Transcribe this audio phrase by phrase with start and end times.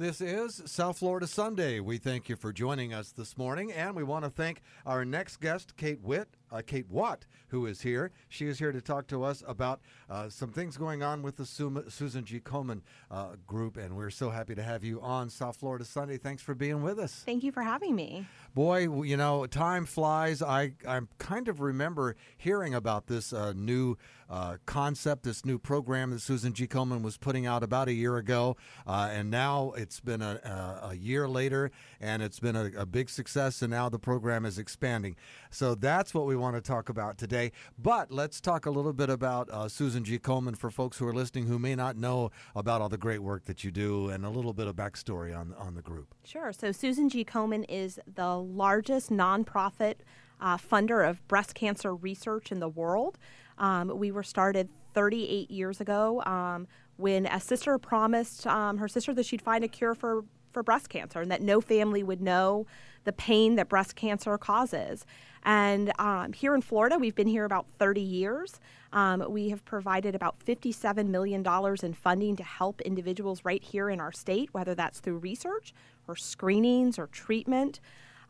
[0.00, 1.78] This is South Florida Sunday.
[1.78, 5.42] We thank you for joining us this morning, and we want to thank our next
[5.42, 8.10] guest, Kate Witt, uh, Kate Watt, who is here.
[8.28, 11.46] She is here to talk to us about uh, some things going on with the
[11.46, 12.40] Susan G.
[12.40, 16.16] Komen uh, group, and we're so happy to have you on South Florida Sunday.
[16.16, 17.22] Thanks for being with us.
[17.24, 18.26] Thank you for having me.
[18.54, 20.42] Boy, you know, time flies.
[20.42, 23.96] I I kind of remember hearing about this uh, new
[24.30, 26.68] uh, concept, this new program that Susan G.
[26.68, 28.56] Komen was putting out about a year ago,
[28.86, 30.40] uh, and now it's been a,
[30.84, 34.46] a, a, year later, and it's been a, a, big success, and now the program
[34.46, 35.16] is expanding.
[35.50, 37.52] So that's what we want to talk about today.
[37.78, 40.18] But let's talk a little bit about uh, Susan G.
[40.18, 43.44] Komen for folks who are listening who may not know about all the great work
[43.44, 46.14] that you do, and a little bit of backstory on on the group.
[46.24, 46.52] Sure.
[46.52, 47.24] So Susan G.
[47.24, 49.96] Komen is the largest nonprofit
[50.40, 53.18] uh, funder of breast cancer research in the world.
[53.58, 56.66] Um, we were started 38 years ago um,
[56.96, 60.88] when a sister promised um, her sister that she'd find a cure for, for breast
[60.88, 62.66] cancer and that no family would know
[63.04, 65.06] the pain that breast cancer causes.
[65.42, 68.60] And um, here in Florida, we've been here about 30 years.
[68.92, 71.44] Um, we have provided about $57 million
[71.82, 75.72] in funding to help individuals right here in our state, whether that's through research
[76.06, 77.80] or screenings or treatment.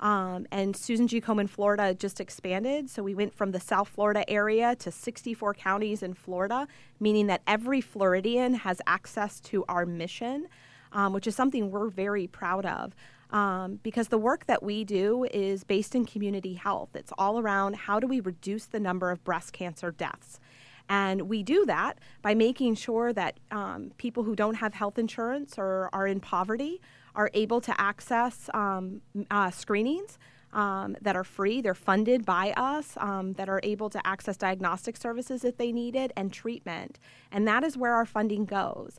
[0.01, 1.21] Um, and Susan G.
[1.21, 2.89] Komen, Florida just expanded.
[2.89, 6.67] So we went from the South Florida area to 64 counties in Florida,
[6.99, 10.49] meaning that every Floridian has access to our mission,
[10.93, 12.95] um, which is something we're very proud of.
[13.31, 16.91] Um, because the work that we do is based in community health.
[16.95, 20.41] It's all around how do we reduce the number of breast cancer deaths.
[20.89, 25.57] And we do that by making sure that um, people who don't have health insurance
[25.57, 26.81] or are in poverty
[27.15, 30.19] are able to access um, uh, screenings
[30.53, 31.61] um, that are free.
[31.61, 35.95] They're funded by us, um, that are able to access diagnostic services if they need
[35.95, 36.99] it, and treatment.
[37.31, 38.99] And that is where our funding goes.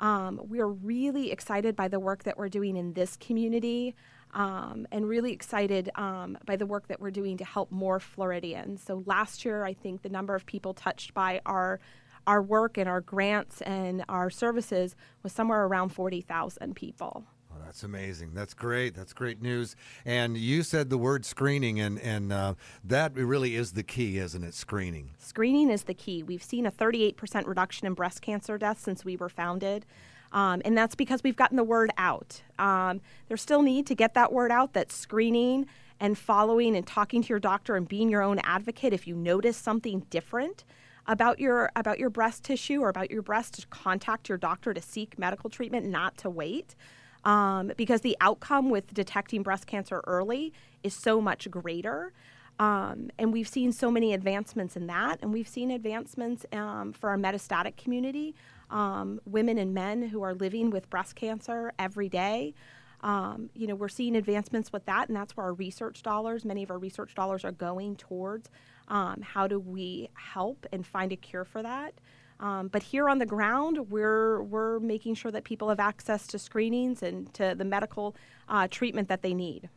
[0.00, 3.94] Um, we're really excited by the work that we're doing in this community.
[4.34, 8.82] Um, and really excited um, by the work that we're doing to help more Floridians.
[8.82, 11.80] So last year, I think the number of people touched by our
[12.26, 17.24] our work and our grants and our services was somewhere around 40,000 people.
[17.72, 18.32] That's amazing.
[18.34, 18.94] That's great.
[18.94, 19.76] That's great news.
[20.04, 24.44] And you said the word screening, and and uh, that really is the key, isn't
[24.44, 24.52] it?
[24.52, 25.12] Screening.
[25.18, 26.22] Screening is the key.
[26.22, 29.86] We've seen a 38% reduction in breast cancer deaths since we were founded.
[30.32, 32.42] Um, and that's because we've gotten the word out.
[32.58, 35.66] Um, there's still need to get that word out that screening
[35.98, 39.56] and following and talking to your doctor and being your own advocate if you notice
[39.56, 40.64] something different
[41.06, 44.82] about your about your breast tissue or about your breast to contact your doctor to
[44.82, 46.76] seek medical treatment not to wait
[47.24, 50.52] um, because the outcome with detecting breast cancer early
[50.82, 52.12] is so much greater.
[52.58, 57.10] Um, and we've seen so many advancements in that, and we've seen advancements um, for
[57.10, 58.34] our metastatic community,
[58.70, 62.54] um, women and men who are living with breast cancer every day.
[63.00, 66.62] Um, you know, we're seeing advancements with that, and that's where our research dollars, many
[66.62, 68.48] of our research dollars, are going towards.
[68.88, 71.94] Um, how do we help and find a cure for that?
[72.42, 76.38] Um, but here on the ground, we're we're making sure that people have access to
[76.40, 78.16] screenings and to the medical
[78.48, 79.70] uh, treatment that they need.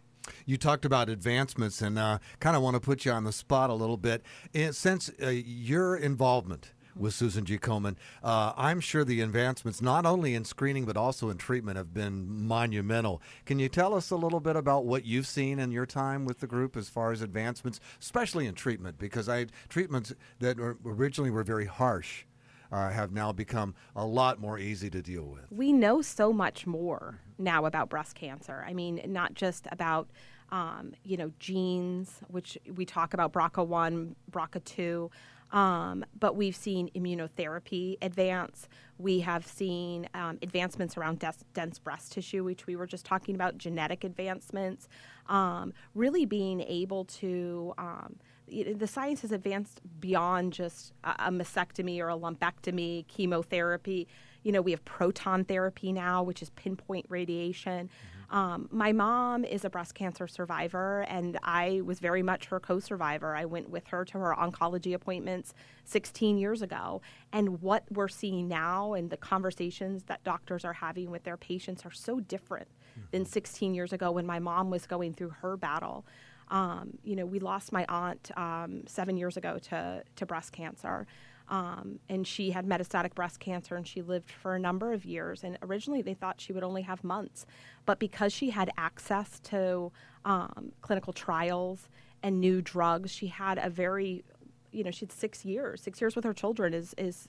[0.48, 3.70] You talked about advancements, and uh, kind of want to put you on the spot
[3.70, 4.24] a little bit.
[4.56, 7.60] And since uh, your involvement with Susan G.
[7.60, 11.94] Komen, uh, I'm sure the advancements, not only in screening but also in treatment, have
[11.94, 13.22] been monumental.
[13.46, 16.40] Can you tell us a little bit about what you've seen in your time with
[16.40, 18.98] the group as far as advancements, especially in treatment?
[18.98, 22.26] Because I treatments that originally were very harsh
[22.72, 25.46] uh, have now become a lot more easy to deal with.
[25.52, 28.64] We know so much more now about breast cancer.
[28.68, 30.10] I mean, not just about
[30.52, 35.12] um, you know genes, which we talk about BRCA one, BRCA two.
[35.52, 38.68] Um, but we've seen immunotherapy advance.
[38.98, 43.36] We have seen um, advancements around des- dense breast tissue, which we were just talking
[43.36, 44.90] about, genetic advancements,
[45.30, 48.16] um, really being able to um,
[48.48, 54.08] the science has advanced beyond just a, mastectomy or a lumpectomy, chemotherapy.
[54.44, 57.88] You know, we have proton therapy now, which is pinpoint radiation.
[57.88, 58.36] Mm-hmm.
[58.36, 62.80] Um, my mom is a breast cancer survivor, and I was very much her co
[62.80, 63.36] survivor.
[63.36, 65.54] I went with her to her oncology appointments
[65.86, 67.02] 16 years ago.
[67.32, 71.86] And what we're seeing now and the conversations that doctors are having with their patients
[71.86, 73.08] are so different mm-hmm.
[73.12, 76.06] than 16 years ago when my mom was going through her battle.
[76.50, 81.08] Um, you know, we lost my aunt um, seven years ago to, to breast cancer.
[81.48, 85.44] Um, and she had metastatic breast cancer and she lived for a number of years.
[85.44, 87.46] And originally they thought she would only have months.
[87.86, 89.92] But because she had access to
[90.24, 91.88] um, clinical trials
[92.24, 94.24] and new drugs, she had a very,
[94.72, 95.82] you know, she had six years.
[95.82, 97.28] Six years with her children is, is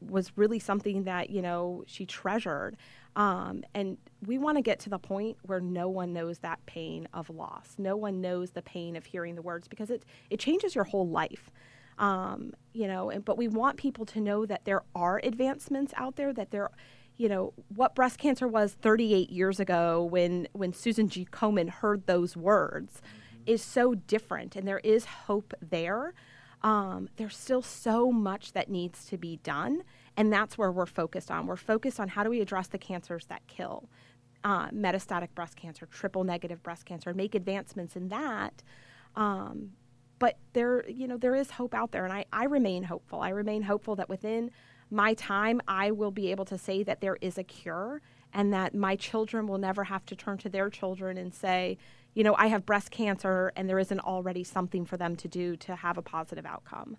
[0.00, 2.76] was really something that you know she treasured
[3.16, 7.08] Um, and we want to get to the point where no one knows that pain
[7.12, 7.74] of loss.
[7.78, 11.06] No one knows the pain of hearing the words because it, it changes your whole
[11.08, 11.50] life.
[11.98, 16.16] Um, you know, and, but we want people to know that there are advancements out
[16.16, 16.70] there, that there,
[17.18, 21.26] you know, what breast cancer was 38 years ago when, when Susan G.
[21.30, 23.02] Komen heard those words
[23.44, 26.14] is so different, and there is hope there.
[26.62, 29.82] Um, there's still so much that needs to be done,
[30.16, 31.46] and that's where we're focused on.
[31.46, 33.88] We're focused on how do we address the cancers that kill.
[34.44, 38.62] Uh, metastatic breast cancer, triple negative breast cancer, make advancements in that.
[39.16, 39.72] Um,
[40.18, 43.20] but there, you know, there is hope out there, and I, I remain hopeful.
[43.20, 44.50] I remain hopeful that within
[44.90, 48.74] my time, I will be able to say that there is a cure, and that
[48.74, 51.76] my children will never have to turn to their children and say,
[52.14, 55.56] you know, I have breast cancer, and there isn't already something for them to do
[55.56, 56.96] to have a positive outcome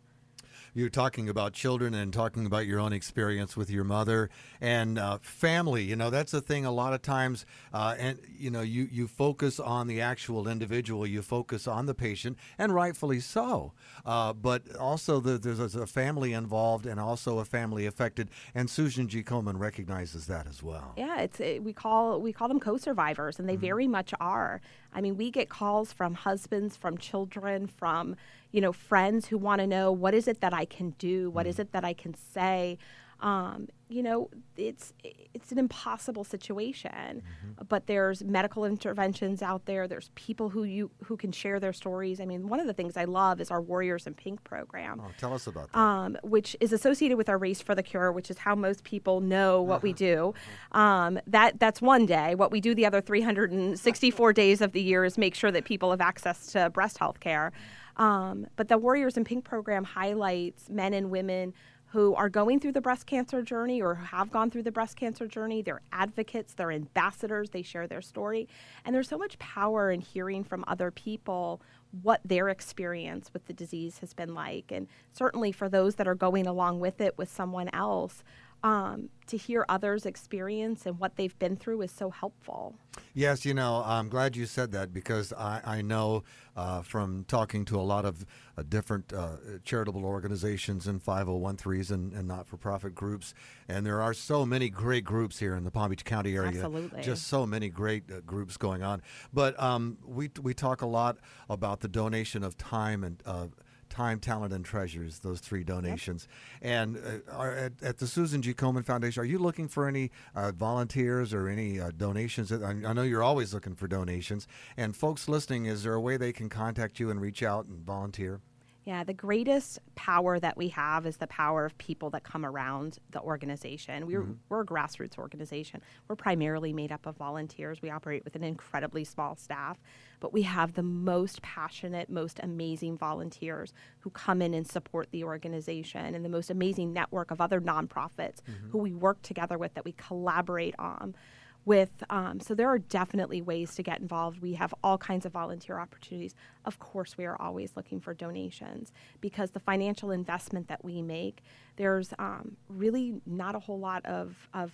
[0.74, 4.30] you're talking about children and talking about your own experience with your mother
[4.62, 5.84] and uh, family.
[5.84, 6.66] You know, that's the thing.
[6.66, 11.06] A lot of times, uh, and you know, you you focus on the actual individual,
[11.06, 13.74] you focus on the patient, and rightfully so.
[14.06, 19.08] Uh, but also, the, there's a family involved and also a family affected, and Susan
[19.08, 19.24] G.
[19.24, 20.94] Komen recognizes that as well.
[20.98, 23.62] Yeah, it's it, we call we call them co-survivors, and they mm-hmm.
[23.62, 24.62] very much are.
[24.94, 28.16] I mean, we get calls from husbands, from children, from
[28.52, 31.46] you know friends who want to know what is it that I can do, what
[31.46, 31.50] mm.
[31.50, 32.78] is it that I can say.
[33.24, 34.92] Um, you know, it's
[35.34, 36.92] it's an impossible situation,
[37.22, 37.64] mm-hmm.
[37.70, 39.88] but there's medical interventions out there.
[39.88, 42.20] There's people who you who can share their stories.
[42.20, 45.02] I mean, one of the things I love is our Warriors in Pink program.
[45.02, 45.80] Oh, tell us about that.
[45.80, 49.22] Um, which is associated with our Race for the Cure, which is how most people
[49.22, 49.84] know what uh-huh.
[49.84, 50.34] we do.
[50.74, 52.36] Um, that that's one day.
[52.36, 55.92] What we do the other 364 days of the year is make sure that people
[55.92, 57.54] have access to breast health care.
[57.96, 61.54] Um, but the Warriors in Pink program highlights men and women
[61.94, 64.98] who are going through the breast cancer journey or who have gone through the breast
[64.98, 65.62] cancer journey.
[65.62, 68.48] They're advocates, they're ambassadors, they share their story.
[68.84, 71.62] And there's so much power in hearing from other people
[72.02, 74.72] what their experience with the disease has been like.
[74.72, 78.24] And certainly for those that are going along with it with someone else,
[78.64, 82.76] um, to hear others' experience and what they've been through is so helpful.
[83.14, 86.24] Yes, you know, I'm glad you said that because I, I know
[86.56, 88.26] uh, from talking to a lot of
[88.58, 93.34] uh, different uh, charitable organizations and 501c and, and not for profit groups,
[93.68, 96.50] and there are so many great groups here in the Palm Beach County area.
[96.50, 97.02] Absolutely.
[97.02, 99.02] Just so many great uh, groups going on.
[99.34, 101.18] But um, we, we talk a lot
[101.50, 103.48] about the donation of time and uh,
[103.94, 106.28] time, talent, and treasures, those three donations.
[106.64, 106.72] Yep.
[106.72, 108.52] And uh, at, at, the Susan G.
[108.52, 112.52] Komen Foundation, are you looking for any uh, volunteers or any uh, donations?
[112.52, 114.48] I, I, know you're always looking for donations.
[114.78, 117.86] And folks listening, is there a way they can contact you and reach out and
[117.86, 118.42] volunteer?
[118.86, 123.00] Yeah, the greatest power that we have is the power of people that come around
[123.12, 124.06] the organization.
[124.08, 124.34] We're, mm-hmm.
[124.50, 125.82] we're a grassroots organization.
[126.08, 127.82] We're primarily made up of volunteers.
[127.82, 129.80] We operate with an incredibly small staff,
[130.20, 135.24] but we have the most passionate, most amazing volunteers who come in and support the
[135.24, 138.70] organization and the most amazing network of other nonprofits mm-hmm.
[138.72, 141.16] who we work together with that we collaborate on
[141.66, 145.32] with um, so there are definitely ways to get involved we have all kinds of
[145.32, 150.84] volunteer opportunities of course we are always looking for donations because the financial investment that
[150.84, 151.44] we make
[151.78, 154.72] there's um, really not a whole lot of, of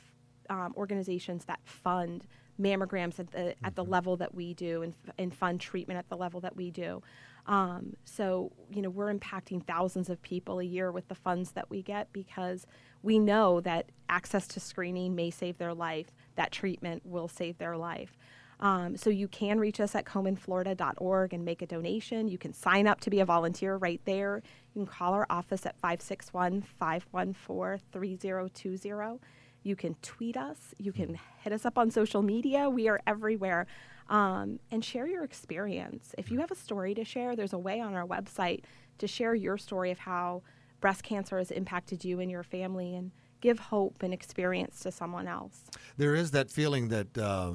[0.49, 2.25] um, organizations that fund
[2.59, 3.65] mammograms at the mm-hmm.
[3.65, 3.91] at the mm-hmm.
[3.91, 7.01] level that we do and, and fund treatment at the level that we do
[7.45, 11.69] um, so you know we're impacting thousands of people a year with the funds that
[11.69, 12.65] we get because
[13.01, 17.75] we know that access to screening may save their life that treatment will save their
[17.75, 18.17] life.
[18.61, 22.29] Um, so you can reach us at komenflorida.org and make a donation.
[22.29, 24.41] You can sign up to be a volunteer right there.
[24.73, 29.19] You can call our office at 561 514 3020.
[29.63, 30.73] You can tweet us.
[30.77, 32.69] You can hit us up on social media.
[32.69, 33.67] We are everywhere.
[34.09, 36.15] Um, and share your experience.
[36.17, 38.63] If you have a story to share, there's a way on our website
[38.97, 40.41] to share your story of how
[40.79, 42.95] breast cancer has impacted you and your family.
[42.95, 45.61] And give hope and experience to someone else.
[45.97, 47.53] There is that feeling that, uh,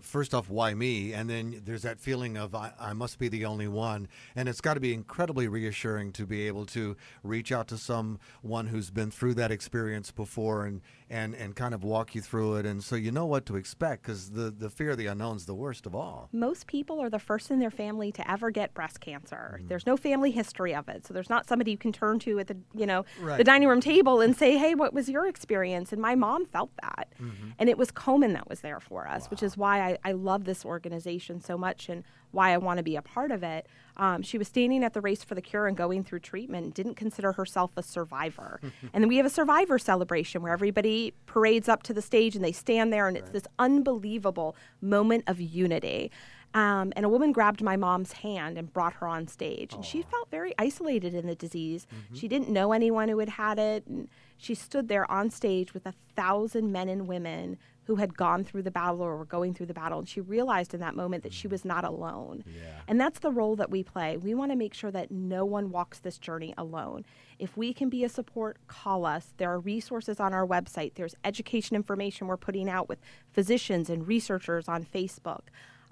[0.00, 1.12] first off, why me?
[1.12, 4.08] And then there's that feeling of, I, I must be the only one.
[4.34, 8.66] And it's got to be incredibly reassuring to be able to reach out to someone
[8.68, 12.66] who's been through that experience before and, and, and kind of walk you through it.
[12.66, 15.46] And so you know what to expect because the, the fear of the unknown is
[15.46, 16.28] the worst of all.
[16.32, 19.56] Most people are the first in their family to ever get breast cancer.
[19.58, 19.68] Mm-hmm.
[19.68, 21.06] There's no family history of it.
[21.06, 23.38] So there's not somebody you can turn to at the, you know, right.
[23.38, 25.92] the dining room table and say, hey, what was your experience?
[25.92, 27.08] And my mom felt that.
[27.20, 27.50] Mm-hmm.
[27.58, 29.28] And it was Komen that was there for us, wow.
[29.30, 32.82] which is why I, I, love this organization so much and why I want to
[32.82, 33.66] be a part of it.
[33.96, 36.94] Um, she was standing at the Race for the Cure and going through treatment, didn't
[36.94, 38.60] consider herself a survivor.
[38.92, 42.44] and then we have a survivor celebration where everybody parades up to the stage and
[42.44, 43.22] they stand there, and right.
[43.22, 46.10] it's this unbelievable moment of unity.
[46.56, 49.74] Um, and a woman grabbed my mom's hand and brought her on stage.
[49.74, 51.86] And she felt very isolated in the disease.
[51.86, 52.14] Mm-hmm.
[52.14, 53.86] She didn't know anyone who had had it.
[53.86, 58.42] And she stood there on stage with a thousand men and women who had gone
[58.42, 60.00] through the battle or were going through the battle.
[60.00, 61.52] And she realized in that moment that she mm.
[61.52, 62.42] was not alone.
[62.46, 62.80] Yeah.
[62.88, 64.16] And that's the role that we play.
[64.16, 67.04] We want to make sure that no one walks this journey alone.
[67.38, 69.34] If we can be a support, call us.
[69.36, 72.98] There are resources on our website, there's education information we're putting out with
[73.30, 75.42] physicians and researchers on Facebook.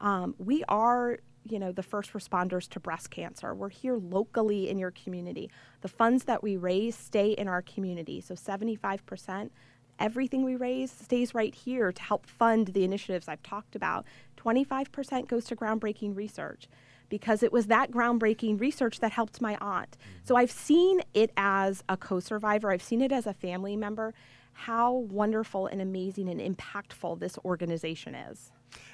[0.00, 4.78] Um, we are you know the first responders to breast cancer we're here locally in
[4.78, 5.50] your community
[5.84, 9.50] the funds that we raise stay in our community so 75%
[9.98, 14.04] everything we raise stays right here to help fund the initiatives I've talked about.
[14.36, 16.68] 25% goes to groundbreaking research
[17.08, 19.92] because it was that groundbreaking research that helped my aunt.
[19.92, 20.18] Mm-hmm.
[20.24, 24.14] So I've seen it as a co survivor, I've seen it as a family member,
[24.52, 28.50] how wonderful and amazing and impactful this organization is.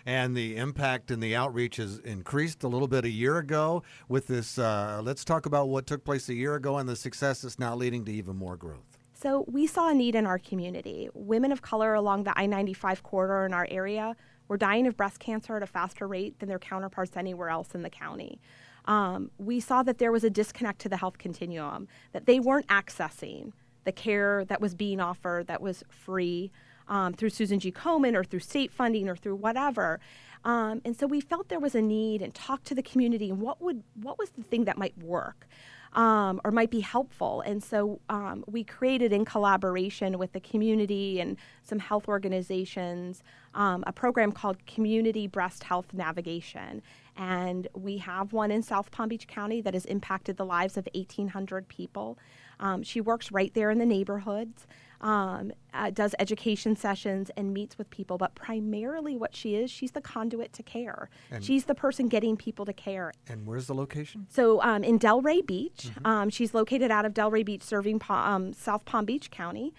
[0.06, 4.26] And the impact and the outreach has increased a little bit a year ago with
[4.26, 4.58] this.
[4.58, 7.74] Uh, let's talk about what took place a year ago and the success that's now
[7.74, 8.98] leading to even more growth.
[9.12, 11.10] So we saw a need in our community.
[11.12, 14.16] Women of color along the I 95 corridor in our area
[14.48, 17.82] were dying of breast cancer at a faster rate than their counterparts anywhere else in
[17.82, 18.40] the county.
[18.86, 22.66] Um, we saw that there was a disconnect to the health continuum, that they weren't
[22.68, 23.52] accessing
[23.84, 26.50] the care that was being offered that was free
[26.90, 27.72] um, through Susan G.
[27.72, 29.98] Komen or through state funding or through whatever.
[30.44, 33.40] Um, and so we felt there was a need and talked to the community and
[33.40, 35.46] what would what was the thing that might work
[35.92, 37.40] um, or might be helpful.
[37.42, 43.22] And so um, we created, in collaboration with the community and some health organizations,
[43.54, 46.82] um, a program called Community Breast Health Navigation.
[47.16, 50.88] And we have one in South Palm Beach County that has impacted the lives of
[50.94, 52.18] 1,800 people.
[52.60, 54.66] Um, she works right there in the neighborhoods
[55.00, 59.92] um, uh, does education sessions and meets with people, but primarily what she is, she's
[59.92, 61.08] the conduit to care.
[61.30, 63.12] And she's the person getting people to care.
[63.28, 64.26] And where's the location?
[64.28, 65.88] So um, in Delray Beach.
[65.88, 66.06] Mm-hmm.
[66.06, 69.72] Um, she's located out of Delray Beach, serving um, South Palm Beach County.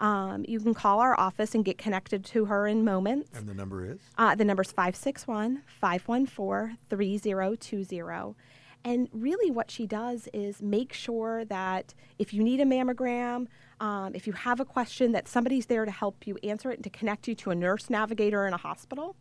[0.00, 3.36] Um, you can call our office and get connected to her in moments.
[3.36, 3.98] And the number is?
[4.16, 8.34] Uh, the number is 561 514 3020.
[8.88, 13.46] And really, what she does is make sure that if you need a mammogram,
[13.80, 16.84] um, if you have a question, that somebody's there to help you answer it and
[16.84, 19.14] to connect you to a nurse navigator in a hospital.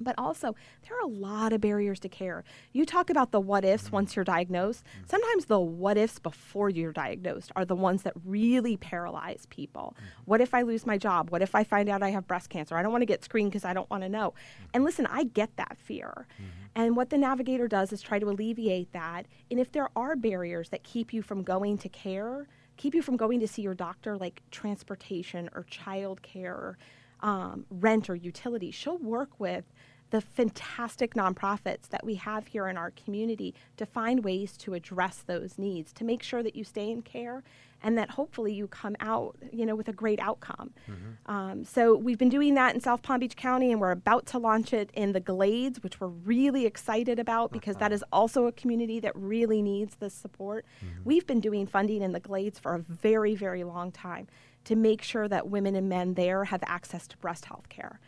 [0.00, 2.44] But also, there are a lot of barriers to care.
[2.72, 3.96] You talk about the what ifs mm-hmm.
[3.96, 4.84] once you're diagnosed.
[4.84, 5.06] Mm-hmm.
[5.08, 9.94] Sometimes the what ifs before you're diagnosed are the ones that really paralyze people.
[9.96, 10.22] Mm-hmm.
[10.24, 11.30] What if I lose my job?
[11.30, 12.76] What if I find out I have breast cancer?
[12.76, 14.34] I don't want to get screened because I don't want to know.
[14.72, 16.26] And listen, I get that fear.
[16.34, 16.64] Mm-hmm.
[16.76, 19.26] And what the navigator does is try to alleviate that.
[19.50, 23.16] And if there are barriers that keep you from going to care, keep you from
[23.16, 26.76] going to see your doctor, like transportation or child care,
[27.24, 28.74] um, rent or utilities.
[28.74, 29.64] She'll work with
[30.10, 35.24] the fantastic nonprofits that we have here in our community to find ways to address
[35.26, 37.42] those needs, to make sure that you stay in care
[37.82, 40.72] and that hopefully you come out, you know, with a great outcome.
[40.88, 41.30] Mm-hmm.
[41.30, 44.38] Um, so we've been doing that in South Palm Beach County, and we're about to
[44.38, 47.88] launch it in the Glades, which we're really excited about because uh-huh.
[47.88, 50.64] that is also a community that really needs this support.
[50.78, 51.00] Mm-hmm.
[51.04, 54.28] We've been doing funding in the Glades for a very, very long time
[54.64, 58.00] to make sure that women and men there have access to breast health care.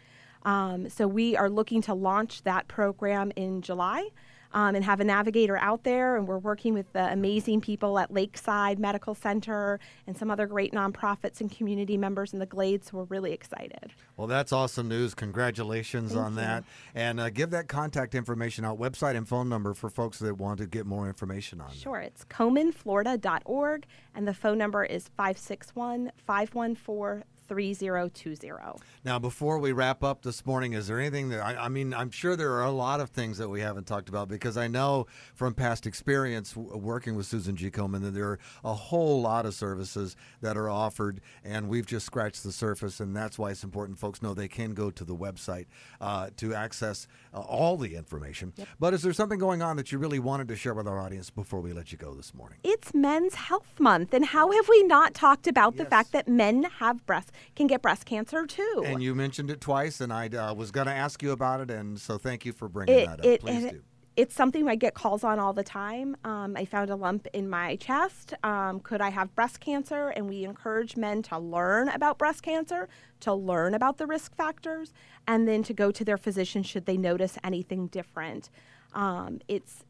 [0.43, 4.09] Um, so we are looking to launch that program in July
[4.57, 6.17] um, and have a navigator out there.
[6.17, 10.73] And we're working with the amazing people at Lakeside Medical Center and some other great
[10.73, 12.91] nonprofits and community members in the Glades.
[12.91, 13.93] So we're really excited.
[14.17, 15.15] Well, that's awesome news.
[15.15, 16.41] Congratulations Thank on you.
[16.41, 16.65] that.
[16.95, 20.59] And uh, give that contact information out, website and phone number for folks that want
[20.61, 21.77] to get more information on it.
[21.77, 22.01] Sure.
[22.01, 22.07] It.
[22.07, 23.85] It's komenflorida.org,
[24.15, 28.81] and the phone number is 561 514 3020.
[29.05, 31.95] Now, before we wrap up this morning, is there anything that I, I, mean?
[31.95, 34.67] I'm sure there are a lot of things that we haven't talked about because I
[34.67, 37.71] know from past experience w- working with Susan G.
[37.71, 42.07] Komen that there are a whole lot of services that are offered, and we've just
[42.07, 45.17] scratched the surface, and that's why it's important folks know they can go to the
[45.17, 45.67] website
[46.01, 48.53] uh, to access uh, all the information.
[48.57, 48.69] Yep.
[48.81, 51.31] But is there something going on that you really wanted to share with our audience
[51.31, 52.59] before we let you go this morning?
[52.65, 55.85] It's Men's Health Month, and how have we not talked about yes.
[55.85, 58.83] the fact that men have breast can get breast cancer too?
[58.85, 61.71] And you mentioned it twice, and I uh, was going to ask you about it,
[61.71, 63.25] and so thank you for bringing it, that up.
[63.25, 63.83] It, Please it, do
[64.17, 66.17] it's something I get calls on all the time.
[66.25, 68.33] Um, I found a lump in my chest.
[68.43, 70.09] Um, could I have breast cancer?
[70.09, 72.89] And we encourage men to learn about breast cancer,
[73.21, 74.95] to learn about the risk factors,
[75.29, 78.49] and then to go to their physician should they notice anything different.
[78.95, 79.85] Um, it's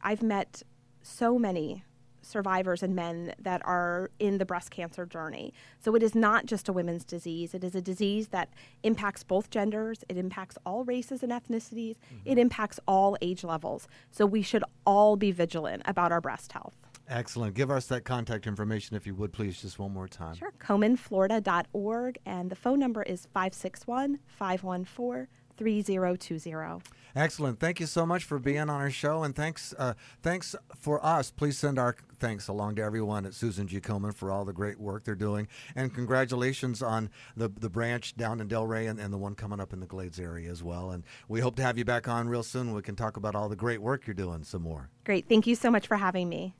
[0.00, 0.62] I've met
[1.02, 1.82] so many
[2.26, 5.52] survivors and men that are in the breast cancer journey.
[5.78, 7.54] So it is not just a women's disease.
[7.54, 8.48] It is a disease that
[8.82, 12.18] impacts both genders, it impacts all races and ethnicities, mm-hmm.
[12.24, 13.88] it impacts all age levels.
[14.10, 16.74] So we should all be vigilant about our breast health.
[17.08, 17.54] Excellent.
[17.54, 20.34] Give us that contact information if you would please just one more time.
[20.34, 20.52] Sure.
[20.58, 26.82] KomenFlorida.org and the phone number is 561 514 3020.
[27.14, 27.58] Excellent.
[27.58, 31.30] Thank you so much for being on our show, and thanks, uh, thanks for us.
[31.30, 33.80] Please send our thanks along to everyone at Susan G.
[33.80, 38.40] Komen for all the great work they're doing, and congratulations on the the branch down
[38.40, 40.90] in Delray and, and the one coming up in the Glades area as well.
[40.90, 42.74] And we hope to have you back on real soon.
[42.74, 44.90] We can talk about all the great work you're doing some more.
[45.04, 45.28] Great.
[45.28, 46.56] Thank you so much for having me.